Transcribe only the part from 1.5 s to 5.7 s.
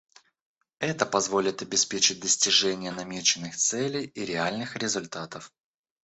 обеспечить достижение намеченных целей и реальных результатов.